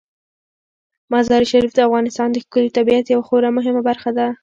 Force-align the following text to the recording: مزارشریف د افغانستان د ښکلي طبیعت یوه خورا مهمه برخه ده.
مزارشریف 1.13 1.71
د 1.75 1.79
افغانستان 1.87 2.27
د 2.31 2.37
ښکلي 2.45 2.69
طبیعت 2.77 3.05
یوه 3.13 3.25
خورا 3.27 3.49
مهمه 3.57 3.81
برخه 3.89 4.09
ده. 4.17 4.27